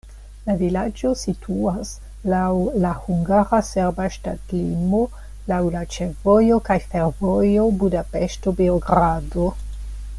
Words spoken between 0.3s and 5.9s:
La vilaĝo situas laŭ la hungara-serba ŝtatlimo laŭ la